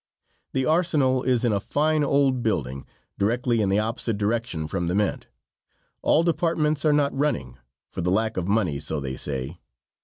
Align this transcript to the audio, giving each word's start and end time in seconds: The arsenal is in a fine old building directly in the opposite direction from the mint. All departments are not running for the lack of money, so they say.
The 0.53 0.65
arsenal 0.65 1.21
is 1.21 1.45
in 1.45 1.53
a 1.53 1.59
fine 1.59 2.03
old 2.03 2.41
building 2.41 2.87
directly 3.19 3.61
in 3.61 3.69
the 3.69 3.77
opposite 3.77 4.17
direction 4.17 4.65
from 4.65 4.87
the 4.87 4.95
mint. 4.95 5.27
All 6.01 6.23
departments 6.23 6.83
are 6.85 6.91
not 6.91 7.15
running 7.15 7.59
for 7.87 8.01
the 8.01 8.09
lack 8.09 8.35
of 8.35 8.47
money, 8.47 8.79
so 8.79 8.99
they 8.99 9.15
say. 9.15 9.59